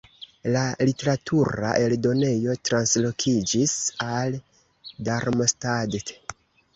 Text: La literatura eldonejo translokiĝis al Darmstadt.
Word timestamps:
La 0.53 0.61
literatura 0.87 1.73
eldonejo 1.87 2.55
translokiĝis 2.69 3.75
al 4.07 4.33
Darmstadt. 5.11 6.11